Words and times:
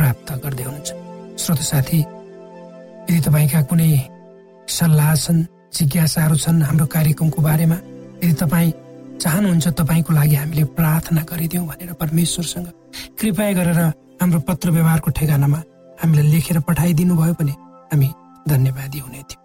प्राप्त 0.00 0.28
गर्दै 0.44 0.64
हुनुहुन्छ। 0.64 0.90
श्रोत 1.42 1.60
साथी 1.70 2.00
यदि 3.08 3.20
तपाईँका 3.26 3.60
कुनै 3.70 3.90
सल्लाह 4.68 5.14
छन् 5.24 5.40
जिज्ञासाहरू 5.76 6.36
छन् 6.44 6.62
हाम्रो 6.68 6.86
कार्यक्रमको 6.94 7.40
बारेमा 7.42 7.76
यदि 8.22 8.34
तपाईँ 8.42 8.72
चाहनुहुन्छ 9.22 9.66
तपाईँको 9.80 10.12
लागि 10.18 10.34
हामीले 10.40 10.64
प्रार्थना 10.78 11.22
गरिदिउँ 11.30 11.66
भनेर 11.68 11.92
परमेश्वरसँग 12.00 12.68
कृपया 13.20 13.52
गरेर 13.58 13.80
हाम्रो 14.20 14.40
पत्र 14.48 14.70
व्यवहारको 14.76 15.10
ठेगानामा 15.18 15.60
हामीलाई 16.00 16.26
लेखेर 16.32 16.58
पठाइदिनु 16.68 17.14
भयो 17.20 17.34
भने 17.40 17.54
हामी 17.92 18.08
धन्यवादी 18.48 18.98
हुने 19.04 19.22
थियौँ। 19.28 19.44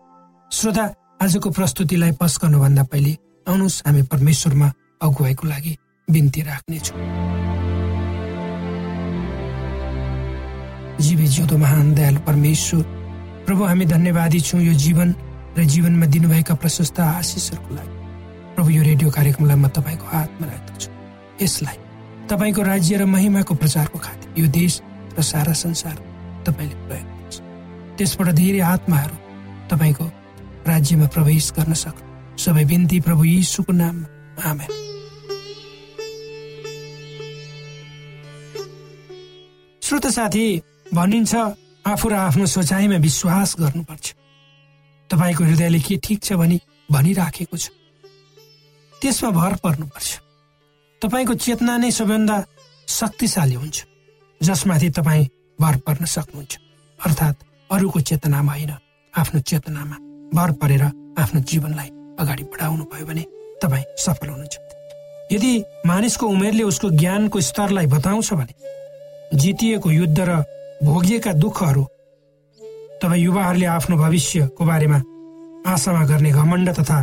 श्रोता 0.52 0.86
आजको 1.24 1.50
प्रस्तुतिलाई 1.58 2.12
पस 2.22 2.34
गर्नुभन्दा 2.44 2.84
पहिले 2.92 3.14
आउनुहोस् 3.48 3.82
हामी 3.86 4.02
परमेश्वरमा 4.14 4.68
अगुवाईको 5.04 5.48
लागि 5.48 5.74
बिन्ती 6.08 6.42
राख्नेछौँ। 6.50 6.98
जीवी 11.00 11.28
जिउँदो 11.28 11.58
महान 11.58 11.94
दयालु 11.94 12.20
परमेश्वर। 12.20 12.84
प्रभु 13.46 13.64
हामी 13.64 13.86
धन्यवादी 13.86 14.40
छौँ 14.40 14.62
यो 14.62 14.74
जीवन 14.74 15.10
र 15.58 15.64
जीवनमा 15.64 16.06
दिनुभएका 16.06 16.56
प्रशस्त 16.56 17.00
आशिषहरूको 17.00 17.76
लागि 17.76 17.94
प्रभु 18.56 18.70
यो 18.70 18.84
रेडियो 18.84 19.10
कार्यक्रमलाई 19.12 19.58
म 19.58 19.68
तपाईँको 19.68 20.06
हातमा 20.08 20.46
राख्दछु 20.48 20.90
यसलाई 21.44 21.78
तपाईँको 22.30 22.62
राज्य 22.62 22.98
र 22.98 23.06
महिमाको 23.06 23.54
प्रचारको 23.56 24.00
खातिर 24.00 24.40
यो 24.40 24.48
देश 24.50 24.82
र 25.20 25.22
सारा 25.22 25.54
संसार 25.54 25.96
तपाईँले 26.48 26.76
प्रयोग 26.88 27.08
गर्छ। 27.08 27.36
त्यसबाट 27.98 28.28
धेरै 28.36 28.60
आत्माहरू 28.60 29.16
तपाईँको 29.70 30.06
राज्यमा 30.68 31.08
प्रवेश 31.08 31.52
गर्न 31.60 31.74
सक्नु 31.76 32.40
सबै 32.40 32.66
बिन्ती 32.66 33.00
प्रभु 33.00 33.24
यीशुको 33.24 33.72
नाममा। 33.74 34.08
आमेन। 34.50 34.72
श्रोत 39.82 40.08
साथी 40.08 40.46
भनिन्छ 40.86 41.36
आफू 41.86 42.10
र 42.10 42.14
आफ्नो 42.14 42.46
सोचाइमा 42.46 42.98
विश्वास 42.98 43.56
गर्नुपर्छ। 43.60 44.06
तपाईँको 45.10 45.44
हृदयले 45.44 45.80
के 45.80 45.96
ठिक 45.98 46.20
छ 46.24 46.34
भनी 46.34 46.58
भनिराखेको 46.92 47.58
छ। 47.58 47.70
त्यसमा 49.02 49.30
भर 49.30 49.54
पर्नुपर्छ। 49.64 50.10
तपाईँको 51.02 51.34
चेतना 51.34 51.78
नै 51.78 51.92
सबैभन्दा 51.92 52.36
शक्तिशाली 52.88 53.56
हुन्छ 53.56 53.78
जसमाथि 54.42 54.90
तपाईँ 54.90 55.30
भर 55.60 55.76
पर्न 55.86 56.06
सक्नुहुन्छ। 56.06 56.54
अर्थात् 57.00 57.44
अरूको 57.70 58.00
चेतनामा 58.00 58.52
होइन 58.52 58.74
आफ्नो 59.14 59.40
चेतनामा 59.42 59.98
भर 60.34 60.52
परेर 60.62 60.84
आफ्नो 61.18 61.40
जीवनलाई 61.42 61.90
अगाडि 62.20 62.44
बढाउनु 62.44 62.84
भयो 62.86 63.06
भने 63.06 63.24
तपाईँ 63.62 63.86
सफल 63.98 64.28
हुनुहुन्छ। 64.30 64.56
यदि 65.32 65.52
मानिसको 65.86 66.26
उमेरले 66.28 66.64
उसको 66.64 66.90
ज्ञानको 66.90 67.42
स्तरलाई 67.42 67.86
बताउँछ 67.86 68.34
भने 68.34 68.54
जितिएको 69.38 69.92
युद्ध 69.92 70.20
र 70.20 70.32
भोगिएका 70.84 71.32
दुःखहरू 71.34 71.84
तपाईँ 73.02 73.24
युवाहरूले 73.24 73.66
आफ्नो 73.66 73.96
भविष्यको 73.98 74.66
बारेमा 74.66 75.00
आशामा 75.72 76.04
गर्ने 76.06 76.32
घमण्ड 76.32 76.70
तथा 76.80 76.98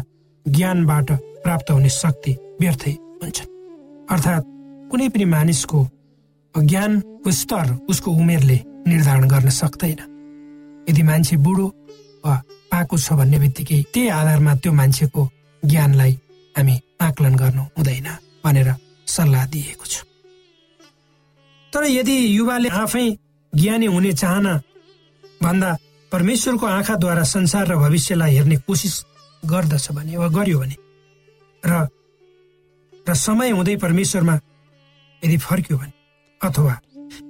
ज्ञानबाट 0.47 1.11
प्राप्त 1.45 1.71
हुने 1.71 1.89
शक्ति 1.89 2.33
व्यर्थै 2.61 2.93
हुन्छन्। 3.23 3.51
अर्थात् 4.13 4.44
कुनै 4.91 5.08
पनि 5.08 5.25
मानिसको 5.25 5.79
ज्ञानको 6.55 7.31
स्तर 7.31 7.67
उसको 7.91 8.11
उमेरले 8.13 8.58
निर्धारण 8.87 9.29
गर्न 9.29 9.49
सक्दैन। 9.51 10.01
यदि 10.89 11.03
मान्छे 11.03 11.37
बुढो 11.37 11.67
वा 12.25 12.35
पाएको 12.70 12.96
छ 12.99 13.13
भन्ने 13.19 13.39
बित्तिकै 13.39 13.81
त्यही 13.93 14.08
आधारमा 14.08 14.55
त्यो 14.63 14.73
मान्छेको 14.73 15.23
ज्ञानलाई 15.63 16.13
हामी 16.55 16.75
आकलन 17.01 17.35
गर्नु 17.37 17.63
हुँदैन 17.77 18.08
भनेर 18.44 18.69
सल्लाह 19.06 19.46
दिएको 19.46 19.87
छ। 19.87 20.05
तर 21.73 21.82
यदि 21.89 22.17
युवाले 22.37 22.69
आफै 22.69 23.06
ज्ञानी 23.55 23.87
हुने 23.87 24.13
चाहना 24.13 24.53
भन्दा 25.43 25.77
परमेश्वरको 26.13 26.67
आँखाद्वारा 26.67 27.23
संसार 27.25 27.67
र 27.69 27.77
भविष्यलाई 27.77 28.35
हेर्ने 28.37 28.56
कोसिस 28.67 28.94
गर्दछ 29.43 29.91
भने 29.93 30.17
वा 30.17 30.29
गर्यो 30.29 30.59
भने 30.59 30.77
र 31.67 31.89
र 33.09 33.15
समय 33.15 33.51
हुँदै 33.51 33.77
परमेश्वरमा 33.77 34.35
यदि 35.23 35.37
फर्क्यो 35.37 35.77
भने 35.79 35.93
अथवा 36.41 36.75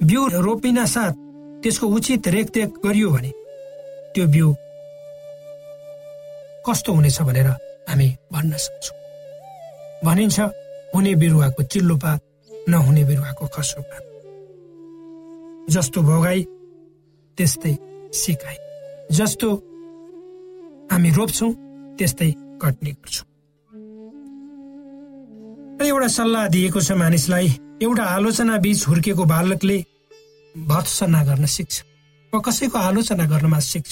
बिउ 0.03 0.27
रोपिन 0.47 0.85
साथ 0.87 1.13
त्यसको 1.63 1.87
उचित 1.87 2.29
रेखदेख 2.29 2.69
गरियो 2.85 3.11
भने 3.11 3.31
त्यो 4.15 4.27
बिउ 4.35 4.55
कस्तो 6.67 6.93
हुनेछ 6.93 7.23
भनेर 7.23 7.49
हामी 7.89 8.09
भन्न 8.33 8.53
सक्छौँ। 8.65 8.97
भनिन्छ 10.05 10.41
हुने 10.95 11.15
बिरुवाको 11.15 11.63
चिल्लो 11.63 11.97
पात 11.97 12.21
नहुने 12.69 13.05
बिरुवाको 13.05 13.47
खस्रो 13.55 13.83
पात 13.83 14.03
जस्तो 15.71 16.03
भोगाई 16.03 16.43
त्यस्तै 17.39 17.75
सिकाइ 18.13 18.57
जस्तो 19.17 19.49
हामी 20.93 21.11
रोप्छौँ 21.11 21.53
त्यस्तै 21.99 22.31
कट्ने 22.63 22.91
गर्छौँ। 22.93 23.27
एउटा 25.87 26.09
सल्लाह 26.09 26.49
दिएको 26.49 26.81
छ 26.81 26.93
मानिसलाई 26.93 27.49
एउटा 27.83 28.05
आलोचना 28.17 28.57
बीच 28.65 28.87
हुर्केको 28.89 29.25
बालकले 29.25 29.79
भत्सना 30.55 31.21
गर्न 31.25 31.47
सिक्छ। 31.47 31.75
वा 32.33 32.39
कसैको 32.47 32.79
आलोचना 32.79 33.25
गर्नमा 33.27 33.59
सिक्छ। 33.59 33.91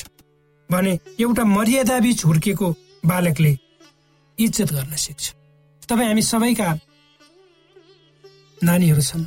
भने 0.70 0.92
एउटा 1.20 1.44
मर्यादा 1.44 1.98
बीच 2.00 2.24
हुर्केको 2.24 2.66
बालकले 3.06 3.52
इज्जत 4.38 4.72
गर्न 4.72 4.94
सिक्छ। 4.96 5.24
तपाईँ 5.82 6.08
हामी 6.08 6.22
सबैका 6.22 6.68
नानीहरू 8.64 9.02
छन्। 9.02 9.24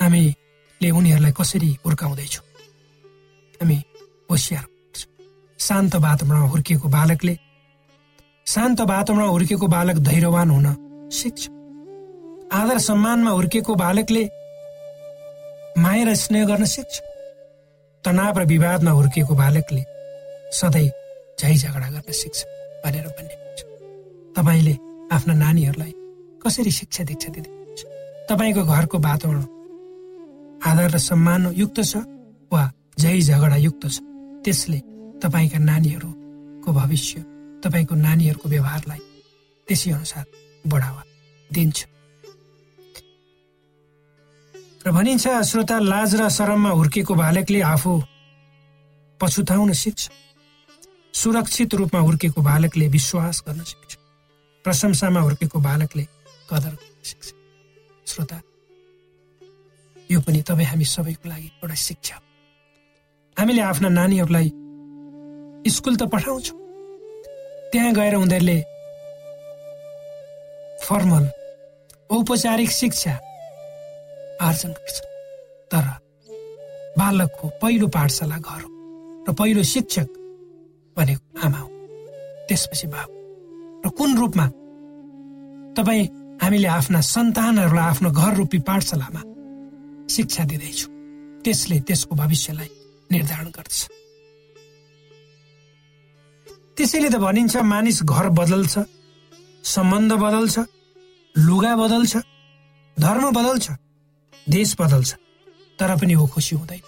हामी 0.00 0.22
ले 0.80 0.90
उनीहरूलाई 0.90 1.32
कसरी 1.32 1.70
हुर्काउँदैछु 1.86 2.40
हामी 3.60 3.76
होसियार 4.30 4.64
शान्त 5.58 5.94
वातावरणमा 5.96 6.48
हुर्किएको 6.52 6.88
बालकले 6.88 7.34
शान्त 8.46 8.80
वातावरणमा 8.80 9.28
हुर्किएको 9.28 9.66
बालक 9.66 9.96
धैर्यवान 10.08 10.50
हुन 10.50 10.66
सिक्छ। 11.10 11.42
आदर 12.52 12.78
सम्मानमा 12.78 13.30
हुर्किएको 13.30 13.74
बालकले 13.74 14.24
माया 15.78 16.04
र 16.04 16.14
स्नेह 16.14 16.44
गर्न 16.46 16.64
सिक्छ। 16.64 16.94
तनाव 18.04 18.38
र 18.38 18.44
विवादमा 18.46 18.90
हुर्किएको 18.90 19.34
बालकले 19.34 19.82
सधैँ 20.52 20.90
झै 21.40 21.54
झगडा 21.56 21.88
गर्न 21.90 22.12
सिक्छ 22.12 22.38
भनेर 22.84 23.06
भन्ने 23.16 23.36
तपाईँले 24.36 24.74
आफ्ना 25.14 25.34
नानीहरूलाई 25.34 25.92
कसरी 26.44 26.70
शिक्षा 26.70 27.04
दीक्षा 27.04 27.32
दिँदै 27.34 27.52
तपाईँको 28.28 28.62
घरको 28.64 28.98
वातावरण 29.00 29.55
आदर 30.66 30.90
र 30.94 30.98
सम्मान 30.98 31.42
युक्त 31.56 31.78
छ 31.90 32.02
वा 32.52 32.62
झै 33.00 33.20
झगडा 33.20 33.56
युक्त 33.56 33.84
छ 33.94 33.96
त्यसले 34.44 34.78
तपाईँका 35.22 35.58
नानीहरूको 35.70 36.70
भविष्य 36.72 37.14
तपाईँको 37.64 37.94
नानीहरूको 37.94 38.48
व्यवहारलाई 38.48 39.00
त्यसै 39.68 39.90
अनुसार 39.90 40.24
बढावा 40.64 41.02
दिन्छ। 41.50 41.78
र 44.86 44.90
भनिन्छ 44.92 45.24
श्रोता 45.50 45.76
लाज 45.82 46.14
र 46.14 46.28
शरममा 46.30 46.70
हुर्केको 46.70 47.14
बालकले 47.14 47.60
आफू 47.62 47.92
पछुताउन 49.20 49.72
सिक्छ। 49.72 50.02
सुरक्षित 51.14 51.74
रूपमा 51.74 52.00
हुर्केको 52.00 52.40
बालकले 52.42 52.86
विश्वास 52.88 53.42
गर्न 53.46 53.60
सिक्छ। 53.64 53.92
प्रशंसामा 54.64 55.20
हुर्केको 55.20 55.58
बालकले 55.60 56.04
कदर 56.50 56.72
गर्न 56.72 57.02
सिक्छ। 57.02 57.26
श्रोता 58.06 58.36
यो 60.10 60.20
पनि 60.20 60.40
तपाईँ 60.48 60.66
हामी 60.66 60.84
सबैको 60.84 61.28
लागि 61.28 61.48
एउटा 61.62 61.74
शिक्षा 61.74 62.16
हामीले 63.36 63.62
आफ्ना 63.62 63.88
नानीहरूलाई 63.88 64.48
स्कुल 65.66 65.96
त 65.96 66.02
पठाउँछौँ। 66.12 66.58
त्यहाँ 67.72 67.92
गएर 67.92 68.14
उनीहरूले 68.14 68.58
फर्मल 70.86 71.24
औपचारिक 72.10 72.70
शिक्षा 72.70 73.14
आर्जन 74.46 74.70
गर्छ। 74.78 74.98
तर 75.72 75.86
बालकको 76.98 77.48
पहिलो 77.62 77.86
पाठशाला 77.90 78.38
घर 78.38 78.62
हो 78.62 78.70
र 79.28 79.32
पहिलो 79.34 79.62
शिक्षक 79.74 80.08
भनेको 80.96 81.24
आमा 81.44 81.58
हो। 81.58 81.68
त्यसपछि 82.48 82.86
बाबु। 82.94 83.14
र 83.82 83.90
कुन 83.98 84.10
रूपमा 84.18 84.46
तपाईँ 85.76 86.10
हामीले 86.42 86.68
आफ्ना 86.78 87.00
सन्तानहरूलाई 87.00 87.86
आफ्नो 87.90 88.10
घर 88.10 88.32
रूपी 88.36 88.58
पाठशालामा 88.68 89.22
शिक्षा 90.10 90.44
दिँदैछु। 90.44 90.86
त्यसले 91.44 91.76
त्यसको 91.80 92.14
भविष्यलाई 92.16 92.70
निर्धारण 93.12 93.48
गर्छ 93.50 93.78
त्यसैले 96.76 97.08
त 97.08 97.16
भनिन्छ 97.16 97.56
मानिस 97.56 98.02
घर 98.04 98.26
बदल्छ 98.38 98.74
सम्बन्ध 99.64 100.12
बदल्छ 100.12 100.56
लुगा 101.34 101.72
बदल्छ 101.76 102.16
धर्म 102.96 103.24
बदल्छ 103.32 103.66
देश 104.46 104.76
बदल्छ 104.80 105.10
तर 105.78 105.90
पनि 106.00 106.14
ऊ 106.14 106.26
खुसी 106.26 106.56
हुँदैन। 106.56 106.82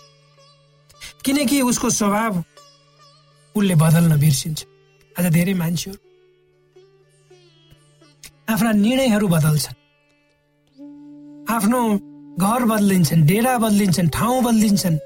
किनकि 1.24 1.60
उसको 1.60 1.90
स्वभाव 1.90 2.32
उसले 3.54 3.74
बदल्न 3.74 4.12
बिर्सिन्छ। 4.20 4.60
आज 5.16 5.26
धेरै 5.32 5.54
मान्छेहरू 5.54 6.00
आफ्ना 8.48 8.70
निर्णयहरू 8.72 9.26
बदल्छन्। 9.28 9.76
आफ्नो 11.50 11.80
घर 12.38 12.64
बदलिन्छन् 12.64 13.26
डेरा 13.26 13.54
बदलिन्छन् 13.58 14.08
ठाउँ 14.08 14.42
बदलिन्छन्। 14.42 14.96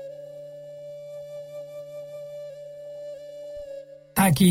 ताकि 4.16 4.48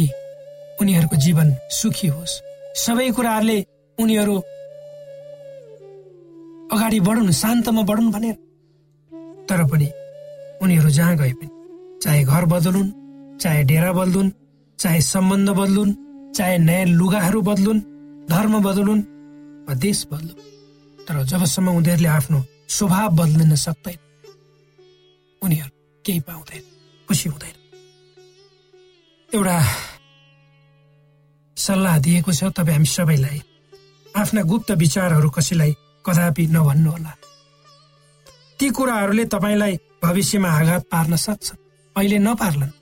उनीहरूको 0.82 1.16
जीवन 1.16 1.48
सुखी 1.72 2.08
होस्। 2.08 2.34
सबै 2.76 3.10
कुराहरूले 3.12 3.58
उनीहरू 3.98 4.36
अगाडि 6.74 7.00
बढुन् 7.00 7.32
शान्तमा 7.32 7.82
बढुन् 7.90 8.12
भनेर। 8.12 8.36
तर 9.50 9.62
पनि 9.70 9.88
उनीहरू 10.62 10.90
जहाँ 10.90 11.16
गए 11.18 11.34
पनि 11.40 11.50
चाहे 12.04 12.24
घर 12.24 12.46
बदलुन् 12.46 12.90
चाहे 13.42 13.64
डेरा 13.64 13.92
बदलुन् 13.94 14.30
चाहे 14.80 15.02
सम्बन्ध 15.14 15.50
बदलुन् 15.50 15.92
चाहे 16.34 16.58
नयाँ 16.58 16.86
लुगाहरू 17.00 17.42
बदलुन् 17.42 17.82
धर्म 18.30 18.54
बदलुन् 18.64 19.02
वा 19.68 19.74
देश 19.86 20.00
बदलुन्। 20.12 20.40
तर 21.00 21.24
जबसम्म 21.24 21.68
उनीहरूले 21.78 22.10
आफ्नो 22.10 22.40
स्वभाव 22.72 23.10
बदलिन 23.16 23.56
सक्दैन 23.56 24.00
उनीहरू 25.42 25.72
केही 26.06 26.20
पाउँदैन 26.20 26.64
खुसी 27.08 27.30
हुँदैन। 27.30 27.56
एउटा 29.32 29.58
सल्लाह 31.58 31.98
दिएको 32.00 32.32
छ 32.32 32.44
तपाईँ 32.56 32.76
हामी 32.76 32.86
सबैलाई। 32.88 33.40
आफ्ना 34.14 34.42
गुप्त 34.42 34.72
विचारहरू 34.72 35.30
कसैलाई 35.30 35.72
कदापि 36.06 36.44
नभन्नुहोला 36.48 37.14
ती 38.60 38.70
कुराहरूले 38.70 39.26
तपाईँलाई 39.26 39.76
भविष्यमा 40.04 40.50
आघात 40.50 40.84
पार्न 40.92 41.16
सक्छ। 41.16 41.52
अहिले 41.96 42.18
नपार्लान्। 42.20 42.74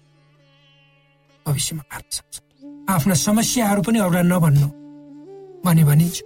भविष्यमा 1.46 1.84
पार्न 1.92 2.08
सक्छ। 2.12 2.36
आफ्ना 2.90 3.14
समस्याहरू 3.14 3.82
पनि 3.82 4.00
एउटा 4.00 4.22
नभन्नु। 4.22 4.68
भनी 5.66 5.84
भनिन्छ 5.84 6.22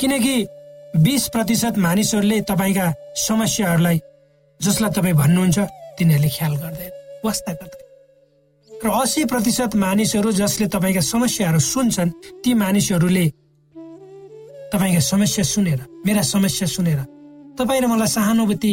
किनकि 0.00 0.34
बिस 0.94 1.28
प्रतिशत 1.28 1.78
मानिसहरूले 1.78 2.40
तपाईँका 2.44 2.86
समस्याहरूलाई 3.16 3.98
जसलाई 4.60 4.90
तपाईँ 4.92 5.14
भन्नुहुन्छ 5.14 5.58
तिनीहरूले 5.98 6.28
ख्याल 6.28 6.54
गर्दैन 6.62 6.92
वास्ता 7.24 7.52
गर्दैन 7.52 7.80
र 8.70 8.88
असी 8.92 9.24
प्रतिशत 9.24 9.76
मानिसहरू 9.76 10.30
जसले 10.32 10.66
तपाईँका 10.68 11.00
समस्याहरू 11.00 11.58
सुन्छन् 11.64 12.10
ती 12.44 12.50
मानिसहरूले 12.54 13.26
तपाईँका 14.72 15.00
समस्या 15.00 15.44
सुनेर 15.44 15.80
मेरा 16.06 16.22
समस्या 16.28 16.68
सुनेर 16.68 17.00
तपाईँ 17.56 17.80
र 17.80 17.86
मलाई 17.88 18.12
सहानुभूति 18.12 18.72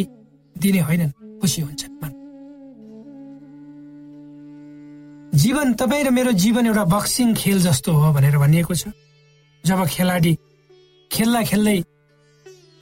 दिने 0.56 0.80
होइनन् 0.80 1.12
खुसी 1.40 1.62
हुन्छन् 1.62 1.98
जीवन 5.32 5.72
तपाईँ 5.72 6.04
र 6.04 6.10
मेरो 6.10 6.32
जीवन 6.36 6.66
एउटा 6.66 6.84
बक्सिङ 6.84 7.34
खेल 7.34 7.58
जस्तो 7.62 7.92
हो 7.92 8.12
भनेर 8.12 8.36
भनिएको 8.36 8.74
छ। 8.74 8.92
जब 9.64 9.80
खेलाडी 9.88 10.32
खेल्दा 11.10 11.42
खेल्दै 11.42 11.78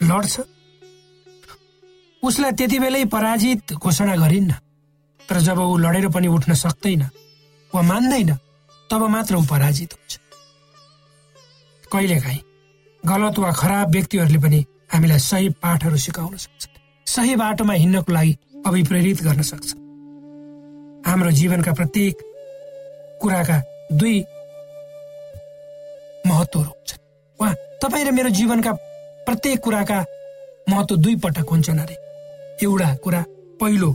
लड्छ। 0.01 0.41
उसलाई 2.23 2.53
त्यति 2.53 2.79
बेलै 2.79 3.05
पराजित 3.05 3.73
घोषणा 3.75 4.15
गरिन्न। 4.17 4.53
तर 5.21 5.39
जब 5.41 5.59
ऊ 5.59 5.77
लडेर 5.79 6.09
पनि 6.09 6.29
उठ्न 6.29 6.55
सक्दैन 6.55 7.03
वा 7.73 7.83
मान्दैन 7.83 8.33
तब 8.91 9.03
मात्र 9.09 9.37
ऊ 9.37 9.43
पराजित 9.45 9.93
हुन्छ। 9.93 10.19
कहिलेकाहीँ 11.85 12.43
गलत 13.03 13.39
वा 13.39 13.51
खराब 13.53 13.91
व्यक्तिहरूले 13.93 14.39
पनि 14.39 14.65
हामीलाई 14.93 15.19
सही 15.21 15.49
पाठहरू 15.63 15.97
सिकाउन 15.97 16.37
सक्छ 16.37 16.69
सही 17.07 17.37
बाटोमा 17.37 17.73
हिँड्नको 17.73 18.13
लागि 18.13 18.33
अभिप्रेरित 18.67 19.23
गर्न 19.23 19.43
सक्छ 19.43 19.75
हाम्रो 21.07 21.31
जीवनका 21.31 21.73
प्रत्येक 21.73 22.15
कुराका 23.21 23.59
दुई 23.93 24.19
महत्वहरू 26.27 26.69
हुन्छन्। 26.69 27.01
वा 27.41 27.53
तपाईँ 27.83 28.05
र 28.05 28.11
मेरो 28.13 28.29
जीवनका 28.31 28.73
प्रत्येक 29.29 29.59
कुराका 29.61 29.99
महत्व 30.69 30.97
दुई 30.97 31.15
पटक 31.21 31.49
हुन्छन् 31.53 31.79
अरे। 31.79 31.97
एउटा 32.65 32.89
कुरा 33.05 33.21
पहिलो 33.61 33.91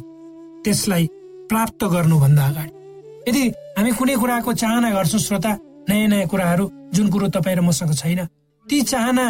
त्यसलाई 0.63 1.05
प्राप्त 1.49 1.83
गर्नुभन्दा 1.93 2.43
अगाडि। 2.45 2.71
यदि 3.27 3.41
हामी 3.77 3.91
कुनै 3.97 4.15
कुराको 4.21 4.53
चाहना 4.53 4.89
गर्छौँ 4.93 5.19
श्रोता 5.19 5.51
नयाँ 5.89 6.07
नयाँ 6.07 6.27
कुराहरू 6.29 6.65
जुन 6.93 7.09
कुरो 7.09 7.27
तपाईँ 7.33 7.55
र 7.57 7.61
मसँग 7.65 7.93
छैन 7.97 8.21
ती 8.67 8.81
चाहना 8.93 9.25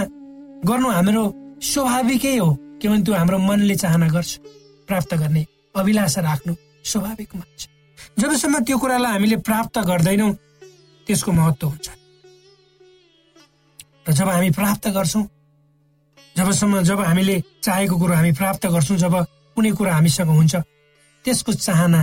गर्नु 0.67 0.89
हाम्रो 0.91 1.23
स्वाभाविकै 1.71 2.35
हो 2.35 2.49
किनभने 2.83 3.03
त्यो 3.03 3.13
हाम्रो 3.15 3.37
मनले 3.39 3.75
चाहना 3.79 4.07
गर्छ। 4.11 4.31
प्राप्त 4.87 5.11
गर्ने 5.23 5.45
अभिलाषा 5.71 6.21
राख्नु 6.21 6.53
स्वाभाविक 6.83 7.29
मान्छ। 7.35 7.61
जबसम्म 8.19 8.59
त्यो 8.67 8.77
कुरालाई 8.77 9.11
हामीले 9.11 9.37
प्राप्त 9.47 9.79
गर्दैनौँ 9.87 10.31
त्यसको 11.07 11.31
महत्व 11.31 11.67
हुन्छ। 11.67 11.87
र 14.03 14.11
जब 14.11 14.27
हामी 14.27 14.49
प्राप्त 14.51 14.87
गर्छौँ 14.91 15.23
जबसम्म 16.37 16.81
जब 16.83 16.99
हामीले 16.99 17.35
चाहेको 17.63 17.95
कुरो 17.99 18.13
हामी 18.13 18.31
प्राप्त 18.33 18.65
गर्छौँ 18.73 18.97
जब 18.97 19.15
कुनै 19.55 19.71
कुरो 19.77 19.91
हामीसँग 19.91 20.29
हुन्छ 20.29 20.55
त्यसको 21.25 21.53
चाहना 21.53 22.01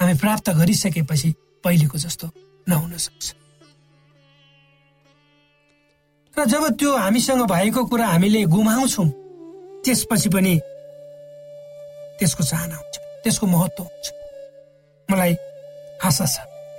हामी 0.00 0.14
प्राप्त 0.16 0.50
गरिसकेपछि 0.56 1.28
पहिलेको 1.64 1.98
जस्तो 1.98 2.26
नहुन 2.68 2.96
सक्छ। 2.96 3.26
र 6.34 6.44
जब 6.48 6.64
त्यो 6.80 6.90
हामीसँग 6.96 7.42
भएको 7.44 7.84
कुरा 7.84 8.06
हामीले 8.06 8.40
गुमाउँछौँ 8.48 9.08
त्यसपछि 9.84 10.28
पनि 10.32 10.54
त्यसको 12.18 12.42
चाहना 12.44 12.76
हुन्छ 12.76 12.96
त्यसको 13.24 13.46
महत्व 13.46 13.82
हुन्छ। 13.84 14.06
मलाई 15.08 15.32
आशा 16.08 16.26
छ 16.26 16.36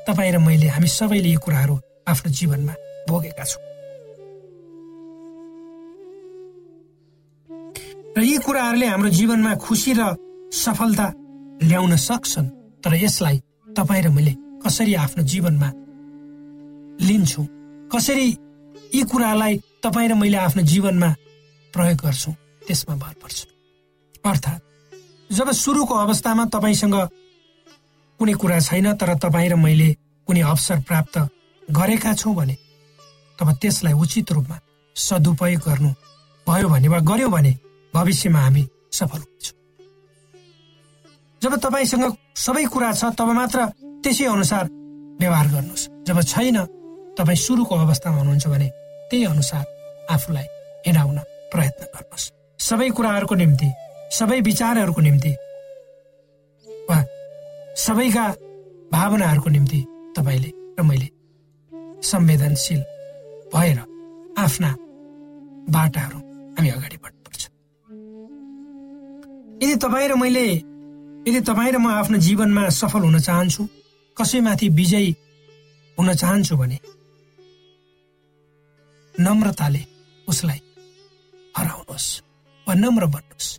तपाईँ 0.10 0.32
र 0.34 0.38
मैले 0.42 0.68
हामी 0.74 0.88
सबैले 0.90 1.30
यी 1.30 1.38
कुराहरू 1.46 1.76
आफ्नो 2.10 2.30
जीवनमा 2.34 2.74
भोगेका 3.10 3.46
छौँ। 3.46 3.71
र 8.22 8.24
यी 8.24 8.38
कुराहरूले 8.38 8.86
हाम्रो 8.86 9.10
जीवनमा 9.10 9.51
खुसी 9.66 9.94
र 9.98 10.01
सफलता 10.54 11.06
ल्याउन 11.66 11.96
सक्छन्। 11.98 12.48
तर 12.78 12.94
यसलाई 12.94 13.38
तपाईँ 13.74 14.04
र 14.06 14.10
मैले 14.13 14.34
कसरी 14.62 14.94
आफ्नो 14.94 15.24
जीवनमा 15.25 15.70
लिन्छौँ? 17.01 17.46
कसरी 17.90 18.28
यी 18.94 19.01
कुरालाई 19.10 19.58
तपाईँ 19.82 20.10
र 20.10 20.13
मैले 20.22 20.38
आफ्नो 20.38 20.62
जीवनमा 20.62 21.10
प्रयोग 21.74 21.98
गर्छौँ? 21.98 22.34
त्यसमा 22.68 22.96
भर 23.01 23.13
पर्छ। 23.18 23.38
अर्थात् 24.22 25.34
जब 25.34 25.51
सुरुको 25.51 25.96
अवस्थामा 25.96 26.46
तपाईँसँग 26.54 26.96
कुनै 28.20 28.34
कुरा 28.38 28.60
छैन 28.62 28.94
तर 29.01 29.18
तपाईँ 29.18 29.50
र 29.50 29.56
मैले 29.58 29.90
कुनै 30.28 30.42
अवसर 30.46 30.80
प्राप्त 30.86 31.18
गरेका 31.66 32.13
छौँ 32.13 32.36
भने 32.38 32.56
तब 33.40 33.50
त्यसलाई 33.58 33.94
उचित 33.98 34.32
रूपमा 34.32 34.58
सदुपयोग 34.96 35.62
गर्नु 35.66 35.90
भयो 36.46 36.70
भने 36.70 36.88
वा 36.88 37.00
गर्यो 37.01 37.30
भने 37.34 37.54
भविष्यमा 37.94 38.40
हामी 38.40 38.64
सफल 38.92 39.20
हुन्छौँ। 39.20 39.56
जब 41.42 41.54
तपाईँसँग 41.60 42.06
सबै 42.38 42.66
कुरा 42.74 42.92
छ 42.94 43.04
तब 43.18 43.30
मात्र 43.34 43.60
त्यसै 44.04 44.26
अनुसार 44.26 44.66
व्यवहार 45.20 45.48
गर्नुहोस्। 45.48 45.90
जब 46.08 46.18
छैन 46.24 46.58
तपाईँ 47.18 47.38
सुरुको 47.38 47.76
अवस्थामा 47.76 48.18
हुनुहुन्छ 48.18 48.48
भने 48.48 48.68
त्यही 49.10 49.24
अनुसार 49.26 49.64
आफूलाई 50.10 50.48
हिँडाउन 50.88 51.18
प्रयत्न 51.52 51.84
गर्नुहोस्। 51.94 52.26
सबै 52.60 52.90
कुराहरूको 52.90 53.36
निम्ति 53.36 53.70
सबै 54.12 54.40
विचारहरूको 54.42 55.02
निम्ति 55.02 55.32
वा 56.90 56.98
सबैका 57.78 58.26
भावनाहरूको 58.92 59.50
निम्ति 59.50 59.80
तपाईँले 60.16 60.52
र 60.80 60.82
मैले 60.84 61.08
संवेदनशील 62.04 62.82
भएर 63.54 63.80
आफ्ना 64.38 64.70
बाटाहरू 65.70 66.20
हामी 66.56 66.70
अगाडि 66.70 66.98
बढ्नुपर्छ 66.98 67.21
यदि 69.62 69.75
तपाईँ 69.77 70.08
र 70.10 70.13
मैले 70.18 70.46
यदि 71.27 71.41
तपाईँ 71.46 71.72
र 71.72 71.77
म 71.77 71.88
आफ्नो 71.94 72.18
जीवनमा 72.18 72.63
सफल 72.74 73.01
हुन 73.06 73.20
चाहन्छु 73.20 73.62
कसैमाथि 74.18 74.68
विजयी 74.70 75.12
हुन 75.98 76.13
चाहन्छु 76.13 76.58
भने 76.58 76.77
नम्रताले 79.15 79.82
उसलाई 80.27 80.60
हराउनुहोस् 81.58 82.10
वा 82.68 82.74
नम्र 82.74 83.06
बन्नुहोस्। 83.06 83.50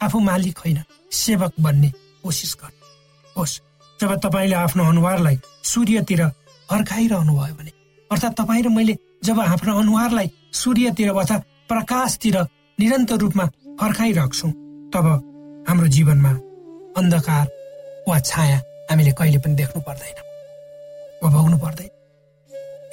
आफू 0.00 0.18
मालिक 0.18 0.58
होइन 0.58 0.78
सेवक 1.12 1.52
बन्ने 1.60 1.90
कोसिस 2.22 2.52
गर्नुहोस्। 2.58 3.60
जब 4.00 4.10
तपाईँले 4.26 4.56
आफ्नो 4.58 4.82
अनुहारलाई 4.84 5.36
सूर्यतिर 5.62 6.22
फर्काइरहनु 6.68 7.32
भयो 7.38 7.54
भने 7.54 7.72
अर्थात् 8.10 8.38
तपाईँ 8.42 8.62
र 8.62 8.68
मैले 8.74 8.94
जब 9.22 9.38
आफ्नो 9.38 9.78
अनुहारलाई 9.78 10.28
सूर्यतिर 10.50 11.10
वा 11.14 11.24
प्रकाशतिर 11.70 12.36
निरन्तर 12.78 13.16
रूपमा 13.22 13.46
फर्काइराख्छौँ 13.80 14.52
तब 14.94 15.06
हाम्रो 15.68 15.86
जीवनमा 15.88 16.30
अन्धकार 16.96 17.46
वा 18.08 18.18
छाया 18.20 18.58
हामीले 18.90 19.12
कहिले 19.18 19.38
पनि 19.38 19.54
देख्नु 19.54 19.80
पर्दैन 19.82 20.18
वा 21.22 21.30
भोग्नु 21.30 21.58
पर्दैन। 21.58 21.90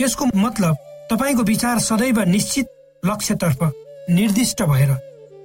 यसको 0.01 0.25
मतलब 0.35 0.75
तपाईँको 1.11 1.43
विचार 1.43 1.79
सदैव 1.79 2.19
निश्चित 2.27 2.67
लक्ष्यतर्फ 3.03 3.63
निर्दिष्ट 4.09 4.61
भएर 4.63 4.91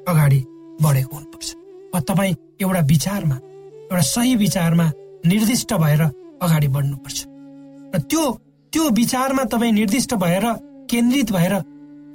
अगाडि 0.09 0.41
बढेको 0.83 1.17
हुनुपर्छ। 1.17 1.55
वा 1.95 2.01
तपाईँ 2.01 2.35
एउटा 2.63 2.81
विचारमा 2.93 3.35
एउटा 3.35 4.01
सही 4.01 4.37
विचारमा 4.37 4.91
निर्दिष्ट 5.27 5.75
भएर 5.75 6.03
अगाडि 6.43 6.69
बढ्नुपर्छ। 6.69 7.25
र 7.95 7.99
त्यो 8.11 8.23
त्यो 8.73 8.89
विचारमा 8.91 9.45
तपाईँ 9.45 9.73
निर्दिष्ट 9.73 10.15
भएर 10.23 10.47
केन्द्रित 10.91 11.33
भएर 11.33 11.55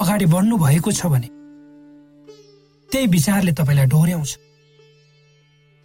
अगाडि 0.01 0.25
बढ्नु 0.25 0.57
भएको 0.57 0.91
छ 0.91 1.05
भने 1.05 1.29
त्यही 2.91 3.07
विचारले 3.07 3.51
तपाईँलाई 3.51 3.85
डोर्याउँछ। 3.85 4.37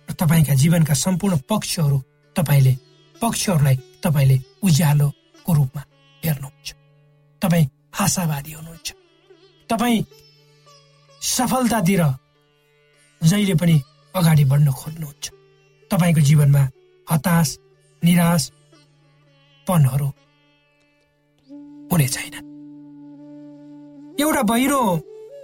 र 0.08 0.12
तपाईँका 0.12 0.54
जीवनका 0.54 0.94
सम्पूर्ण 0.94 1.37
पक्षहरू 1.49 2.02
तपाईँले 2.37 2.76
पक्षहरूलाई 3.23 3.76
तपाईँले 4.04 4.38
उज्यालोको 4.62 5.54
रूपमा 5.54 5.82
हेर्नुहुन्छ। 6.25 6.75
तपाईँ 7.42 7.66
आशावादी 8.00 8.52
हुनुहुन्छ। 8.52 8.92
तपाईँ 9.70 10.04
सफलतातिर 11.23 12.02
जहिले 13.20 13.55
पनि 13.55 13.81
अगाडि 14.14 14.44
बढ्न 14.44 14.72
खोज्नुहुन्छ। 14.72 15.31
तपाईँको 15.90 16.20
जीवनमा 16.20 16.68
हताश 17.07 17.59
निराशपनहरू 18.02 20.07
हुने 21.90 22.09
छैन। 22.09 22.35
एउटा 24.20 24.42
बहिरो 24.42 25.00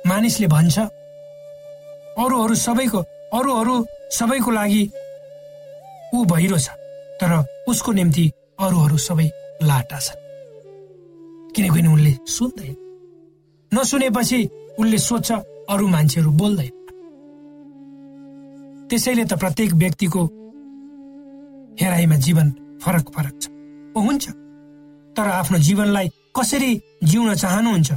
मानिसले 0.06 0.46
भन्छ 0.46 0.78
अरूहरू 2.20 2.54
सबैको 2.54 3.00
अरूहरू 3.38 3.74
सबैको 4.12 4.50
लागि 4.50 4.82
ऊ 6.14 6.24
बहिरो 6.24 6.58
छ 6.58 6.68
तर 7.20 7.32
उसको 7.68 7.92
निम्ति 7.92 8.24
अरूहरू 8.60 8.96
सबै 8.98 9.26
लाटा 9.62 9.98
छन्। 9.98 10.20
किनकि 11.54 11.80
उनले 11.86 12.12
सुन्दैन। 12.26 12.76
नसुनेपछि 13.72 14.38
उनले 14.78 14.98
सोध्छ 14.98 15.30
अरू 15.70 15.86
मान्छेहरू 15.88 16.30
बोल्दैन। 16.40 16.74
त्यसैले 18.90 19.24
त 19.24 19.32
प्रत्येक 19.38 19.72
व्यक्तिको 19.72 20.22
हेराइमा 21.80 22.16
जीवन 22.26 22.48
फरक 22.82 23.06
फरक 23.16 23.34
छ 23.42 23.44
हुन्छ। 23.96 24.24
तर 25.16 25.26
आफ्नो 25.30 25.58
जीवनलाई 25.58 26.08
कसरी 26.36 26.70
जिउन 27.04 27.34
चाहनुहुन्छ 27.34 27.90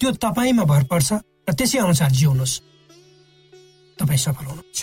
त्यो 0.00 0.10
तपाईँमा 0.24 0.64
भर 0.64 0.82
पर्छ 0.90 1.12
र 1.48 1.52
त्यसै 1.52 1.78
अनुसार 1.78 2.10
जिउनुहोस्। 2.10 2.54
तपाईँ 3.98 4.18
सफल 4.18 4.44
हुनुहुन्छ। 4.44 4.78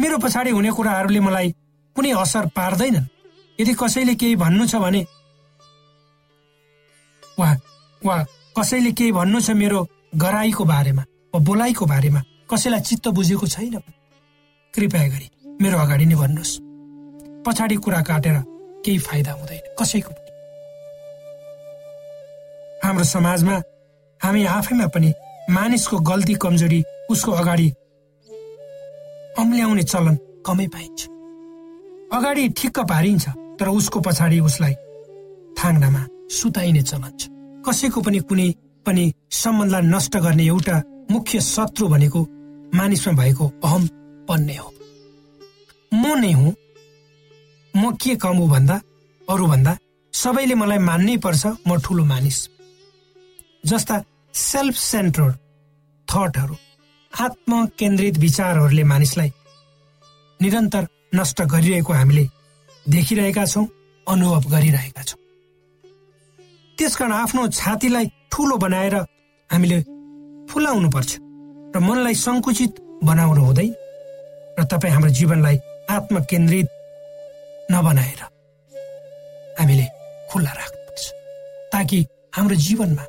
मेरो 0.00 0.16
पछाडि 0.18 0.50
हुने 0.50 0.70
कुराहरूले 0.70 1.20
मलाई 1.20 1.48
कुनै 1.96 2.10
असर 2.12 2.46
पार्दैनन्। 2.56 3.06
यदि 3.58 3.72
कसैले 3.74 4.14
केही 4.14 4.36
भन्नु 4.36 4.66
छ 4.66 4.74
भने 4.76 5.02
वा 7.38 7.48
वा 8.02 8.16
कसैले 8.56 8.92
केही 8.92 9.12
भन्नु 9.12 9.40
छ 9.40 9.50
मेरो 9.56 9.80
गराईको 10.16 10.64
बारेमा 10.64 11.02
वा 11.34 11.38
बोलाइको 11.40 11.84
बारेमा 11.86 12.20
कसैलाई 12.50 12.80
चित्त 12.80 13.08
बुझेको 13.08 13.46
छैन 13.46 13.80
कृपया 14.74 15.08
गरी 15.08 15.28
मेरो 15.60 15.78
अगाडि 15.78 16.06
नै 16.06 16.14
भन्नुहोस् 16.14 16.60
पछाडि 17.46 17.76
कुरा 17.84 18.00
काटेर 18.02 18.36
केही 18.84 18.98
फाइदा 18.98 19.32
हुँदैन 19.32 19.64
कसैको 19.78 20.10
पनि। 20.10 20.30
हाम्रो 22.84 23.04
समाजमा 23.04 23.56
हामी 24.20 24.44
आफैमा 24.44 24.86
पनि 24.94 25.12
मानिसको 25.50 25.96
गल्ती 26.10 26.34
कमजोरी 26.42 26.80
उसको 27.10 27.32
अगाडि 27.32 27.68
अम्ल्याउने 29.38 29.82
चलन 29.82 30.16
कमै 30.46 30.66
पाइन्छ। 30.74 31.00
अगाडि 32.12 32.48
ठिक्क 32.58 32.78
पारिन्छ 32.90 33.24
तर 33.58 33.68
उसको 33.68 34.00
पछाडि 34.00 34.38
उसलाई 34.40 34.74
थाङ्नामा 35.58 36.02
सुताइने 36.30 36.82
चलन 36.82 37.12
छ। 37.20 37.22
कसैको 37.66 38.00
पनि 38.00 38.18
कुनै 38.28 38.48
पनि 38.86 39.04
सम्बन्धलाई 39.32 39.82
नष्ट 39.94 40.16
गर्ने 40.16 40.44
एउटा 40.46 40.76
मुख्य 41.10 41.40
शत्रु 41.40 41.88
भनेको 41.88 42.20
मानिसमा 42.74 43.12
भएको 43.20 43.44
अहम 43.64 43.82
पन्ने 44.28 44.56
हो। 44.56 44.68
म 45.92 46.04
नै 46.20 46.32
हुँ। 46.32 46.52
म 47.74 47.82
के 48.00 48.16
कम 48.16 48.36
हो 48.36 48.46
भन्दा 48.48 48.76
अरू 49.28 49.46
भन्दा 49.46 49.72
सबैले 50.12 50.54
मलाई 50.54 50.78
मान्नै 50.78 51.16
पर्छ 51.24 51.46
म 51.68 51.78
ठुलो 51.84 52.04
मानिस। 52.04 52.38
जस्ता 53.66 53.96
सेल्फ 54.34 54.74
सेन्ट्रोड 54.76 55.32
थटहरू 56.08 56.56
आत्मकेन्द्रित 57.20 58.18
विचारहरूले 58.18 58.82
मानिसलाई 58.84 59.30
निरन्तर 60.40 60.86
नष्ट 61.14 61.42
गरिरहेको 61.52 61.92
हामीले 61.92 62.24
देखिरहेका 62.86 63.44
छौँ 63.46 63.66
अनुभव 64.06 64.44
गरिरहेका 64.52 65.02
छौँ। 65.02 65.18
त्यसकारण 66.78 67.12
आफ्नो 67.12 67.46
छातीलाई 67.58 68.06
ठुलो 68.32 68.56
बनाएर 68.64 68.94
हामीले 69.50 69.78
फुलाउनु 70.50 70.88
पर्छ 70.92 71.10
र 71.74 71.78
मनलाई 71.88 72.14
सङ्कुचित 72.14 72.72
बनाउनु 73.08 73.42
हुँदैन 73.48 73.72
र 74.58 74.64
तपाईँ 74.70 74.92
हाम्रो 74.94 75.10
जीवनलाई 75.18 75.56
आत्मकेन्द्रित 75.96 76.68
नबनाएर 77.72 78.20
हामीले 79.58 79.86
खुल्ला 80.30 80.52
राख्नुपर्छ। 80.52 81.04
ताकि 81.72 81.98
हाम्रो 82.36 82.56
जीवनमा 82.66 83.04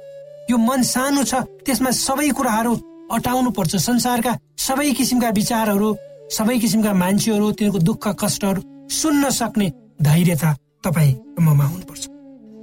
यो 0.50 0.58
मन 0.58 0.82
सानो 0.96 1.24
छ 1.28 1.44
त्यसमा 1.66 1.92
सबै 2.08 2.30
कुराहरू 2.32 2.74
अटाउनु 3.12 3.50
पर्छ। 3.52 3.76
संसारका 3.80 4.34
सबै 4.58 4.92
किसिमका 4.94 5.30
विचारहरू 5.32 5.90
सबै 6.38 6.58
किसिमका 6.60 6.94
मान्छेहरू 6.94 7.52
तिनीहरूको 7.52 7.80
दुःख 7.88 8.06
कष्टहरू 8.22 8.62
सुन्न 8.92 9.30
सक्ने 9.32 9.68
धैर्यता 10.02 10.52
तपाईँ 10.84 11.14
ममा 11.40 11.66
हुनुपर्छ। 11.66 12.04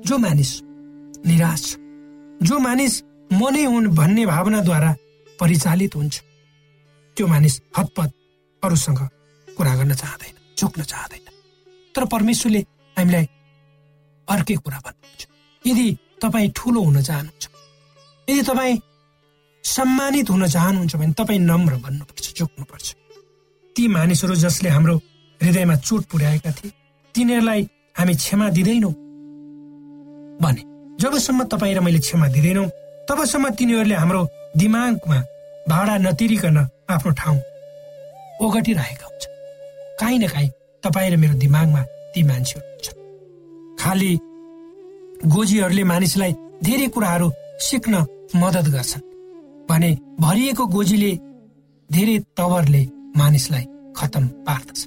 जो 0.04 0.18
मानिस 0.18 0.52
निराश 1.26 1.64
जो 2.40 2.58
मानिस 2.58 2.94
म 3.32 3.48
नै 3.50 3.64
हुन् 3.64 3.88
भन्ने 3.96 4.24
भावनाद्वारा 4.26 4.90
परिचालित 5.40 5.96
हुन्छ 5.96 6.14
त्यो 7.16 7.26
मानिस 7.26 7.54
हतपत 7.78 8.10
अरूसँग 8.62 9.00
कुरा 9.48 9.74
गर्न 9.76 9.94
चाहँदैन 9.94 10.34
झुक्न 10.58 10.82
चाहँदैन। 10.82 11.26
तर 11.94 12.04
परमेश्वरले 12.04 12.60
हामीलाई 12.96 13.26
अर्कै 14.28 14.56
कुरा 14.64 14.78
भन्नुहुन्छ। 14.84 15.22
यदि 15.64 15.86
तपाईँ 16.22 16.50
ठुलो 16.56 16.80
हुन 16.82 17.02
चाहनुहुन्छ 17.02 17.44
यदि 18.28 18.42
तपाईँ 18.42 18.76
सम्मानित 19.64 20.30
हुन 20.30 20.46
चाहनुहुन्छ 20.46 20.96
भने 20.96 21.12
तपाईँ 21.18 21.38
नम्र 21.40 21.74
बन्नुपर्छ 21.84 22.26
झुक्नुपर्छ 22.38 22.88
ती 23.76 23.86
मानिसहरू 23.88 24.34
जसले 24.44 24.68
हाम्रो 24.68 24.94
हृदयमा 25.40 25.76
चोट 25.76 26.02
पुर्याएका 26.10 26.50
थिए 26.52 26.70
तिनीहरूलाई 27.14 27.62
हामी 27.98 28.14
क्षमा 28.14 28.48
दिँदैनौँ। 28.56 28.92
भने 30.42 30.62
जबसम्म 31.00 31.44
तपाईँ 31.52 31.74
र 31.74 31.80
मैले 31.80 31.98
क्षमा 31.98 32.28
दिँदैनौँ 32.34 32.68
तबसम्म 33.08 33.50
तिनीहरूले 33.58 33.94
हाम्रो 33.94 34.20
दिमागमा 34.56 35.18
भाडा 35.68 35.96
नतिरिकन 36.06 36.58
आफ्नो 36.94 37.12
ठाउँ 37.20 37.40
ओगटिरहेका 38.44 39.06
हुन्छ 39.06 39.24
काहीँ 40.00 40.18
न 40.18 40.28
काहीँ 40.28 40.50
तपाईँ 40.84 41.10
र 41.12 41.16
मेरो 41.22 41.34
दिमागमा 41.40 41.82
ती 42.12 42.22
मान्छेहरू 42.28 42.68
हुन्छ 42.68 42.86
खालि 43.80 44.12
गोजीहरूले 45.34 45.84
मानिसलाई 45.92 46.32
धेरै 46.62 46.86
कुराहरू 46.94 47.32
सिक्न 47.66 47.94
मद्दत 48.36 48.68
गर्छन्। 48.76 49.13
भने 49.68 49.90
भरिएको 50.20 50.66
गोजीले 50.66 51.12
धेरै 51.90 52.18
तवरले 52.36 52.82
मानिसलाई 53.16 53.64
खतम 53.96 54.26
पार्दछ। 54.46 54.86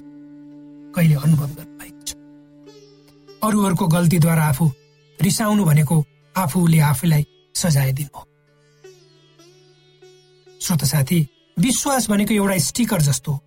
कहिले 0.94 1.14
अनुभव 1.14 1.50
गर्नुभएको 1.56 2.02
छ? 2.04 2.10
अरूहरूको 3.42 3.86
गल्तीद्वारा 3.86 4.44
आफू 4.44 4.70
रिसाउनु 5.18 5.64
भनेको 5.64 5.96
आफूले 6.36 6.78
आफूलाई 6.80 7.26
सजाय 7.54 7.92
दिनु 7.92 8.18
हो। 8.18 8.22
श्रोत 10.60 10.84
साथी 10.84 11.18
विश्वास 11.58 12.08
भनेको 12.10 12.34
एउटा 12.34 12.58
स्टिकर 12.58 13.00
जस्तो 13.02 13.38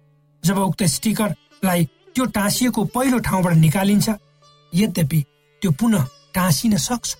जब 0.44 0.58
उक्त 0.60 0.84
स्टिकरलाई 0.84 1.86
त्यो 2.16 2.26
टाँसिएको 2.38 2.84
पहिलो 2.96 3.18
ठाउँबाट 3.20 3.54
निकालिन्छ 3.58 4.10
यद्यपि 4.74 5.24
त्यो 5.62 5.72
पुनः 5.72 6.08
टाँसिन 6.34 6.78
सक्छ 6.78 7.16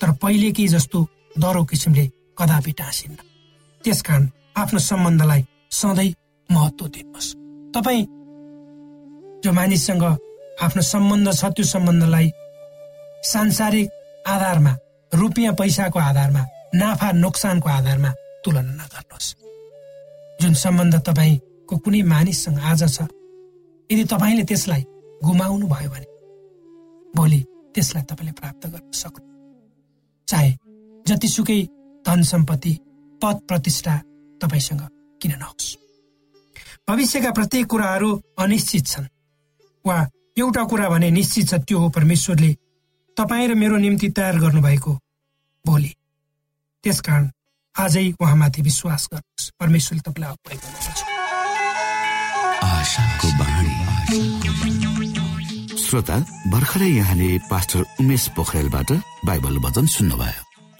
तर 0.00 0.12
पहिलेकै 0.22 0.66
जस्तो 0.68 1.06
दह्रो 1.38 1.64
किसिमले 1.64 2.04
कदापि 2.38 2.72
टाँसिन्न। 2.72 3.31
त्यसकारण 3.84 4.28
आफ्नो 4.56 4.78
सम्बन्धलाई 4.80 5.42
सधैँ 5.70 6.14
महत्व 6.48 6.86
दिनुहोस्। 6.94 7.28
तपाईँ 7.74 8.04
जो 9.42 9.52
मानिससँग 9.52 10.04
आफ्नो 10.62 10.82
सम्बन्ध 10.82 11.28
छ 11.32 11.44
त्यो 11.56 11.64
सम्बन्धलाई 11.64 12.30
सांसारिक 13.24 13.88
आधारमा 14.26 14.72
रुपियाँ 15.12 15.54
पैसाको 15.54 15.98
आधारमा 15.98 16.42
नाफा 16.74 17.08
नोक्सानको 17.12 17.68
आधारमा 17.68 18.10
तुलना 18.44 18.72
नगर्नुहोस्। 18.80 19.34
जुन 20.40 20.54
सम्बन्ध 20.54 20.94
तपाईँको 21.08 21.76
कुनै 21.78 22.02
मानिससँग 22.12 22.58
आज 22.60 22.82
छ 22.96 23.08
यदि 23.90 24.04
तपाईँले 24.12 24.44
त्यसलाई 24.44 24.82
गुमाउनु 25.20 25.66
भयो 25.66 25.90
भने 25.90 26.06
भोलि 27.14 27.40
त्यसलाई 27.74 28.04
तपाईँले 28.10 28.32
प्राप्त 28.40 28.66
गर्न 28.66 28.90
सक्नु। 28.92 29.26
चाहे 30.28 30.50
जतिसुकै 31.06 31.60
धन 32.04 32.22
सम्पत्ति 32.22 32.72
पद 33.22 33.36
प्रतिष्ठा 33.48 33.94
तपाईँसँग 34.42 34.82
किन 35.22 35.32
नहोस्? 35.38 35.76
भविष्यका 36.88 37.30
प्रत्येक 37.30 37.66
कुराहरू 37.66 38.10
अनिश्चित 38.38 38.86
छन्। 38.86 39.06
वा 39.86 40.06
एउटा 40.38 40.62
कुरा 40.64 40.88
भने 40.88 41.10
निश्चित 41.10 41.48
छ 41.48 41.54
त्यो 41.54 41.78
हो 41.78 41.88
परमेश्वरले 41.88 42.52
तपाईँ 43.16 43.48
र 43.48 43.54
मेरो 43.54 43.76
निम्ति 43.76 44.08
तयार 44.08 44.38
गर्नुभएको 44.38 44.92
भोलि। 45.66 45.92
त्यसकारण 46.84 47.30
आजै 47.78 48.12
उहाँमाथि 48.20 48.62
विश्वास 48.62 49.08
गर्नुहोस्। 49.12 49.50
परमेश्वरले 49.60 50.02
तपाईँलाई 50.10 50.36
श्रोता 55.78 56.16
भर्खरै 56.50 56.88
यहाँले 56.88 57.38
पास्टर 57.50 57.80
उमेश 58.00 58.28
पोखरेलबाट 58.28 58.92
बाइबल 59.24 59.58
वचन 59.58 59.86
सुन्नुभयो। 59.86 60.51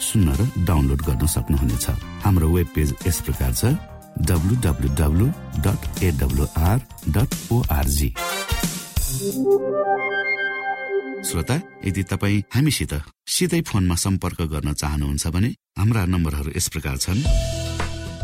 सुन्न 0.00 0.28
र 0.30 0.48
डाउनलोड 0.58 1.02
गर्न 1.02 1.26
सक्नुहुनेछ। 1.26 1.90
हाम्रो 2.24 2.48
वेब 2.48 2.66
पेज 2.74 2.94
यस 3.06 3.20
प्रकार 3.20 3.52
छ 3.54 3.64
श्रोता 11.24 11.54
यदि 11.84 12.02
तपाईँ 12.02 12.42
हामीसित 12.54 12.94
सिधै 13.26 13.60
फोनमा 13.60 13.94
सम्पर्क 13.94 14.42
गर्न 14.42 14.72
चाहनुहुन्छ 14.72 15.26
भने 15.26 15.48
हाम्रा 15.78 16.04
नम्बरहरू 16.04 16.50
यस 16.56 16.68
प्रकार 16.68 16.96
छन्। 16.96 17.59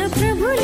प्रभु 0.00 0.63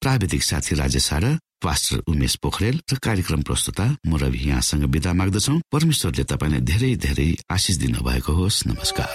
प्राविधिक 0.00 0.42
साथी 0.42 0.74
राजेश 0.74 1.12
र 1.12 1.38
पास्टर 1.62 1.98
उमेश 2.08 2.36
पोखरेल 2.36 2.80
र 2.92 2.96
कार्यक्रम 2.96 3.42
प्रस्तुता 3.42 3.96
म 4.06 4.16
रवि 4.16 4.38
यहाँसँग 4.48 4.84
विदा 4.84 5.12
माग्दछौ। 5.12 5.60
परमेश्वरले 5.72 6.24
तपाईँलाई 6.24 6.60
धेरै 6.60 6.96
धेरै 6.96 7.36
आशिष 7.50 7.76
दिनुभएको 7.76 8.32
होस्। 8.32 8.66
नमस्कार। 8.66 9.14